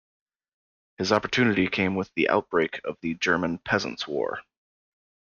His 0.97 1.11
opportunity 1.11 1.67
came 1.67 1.93
with 1.95 2.11
the 2.15 2.27
outbreak 2.29 2.81
of 2.85 2.97
the 3.01 3.13
German 3.13 3.59
Peasants' 3.59 4.07
War. 4.07 4.41